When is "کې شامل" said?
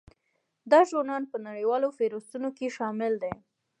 2.57-3.13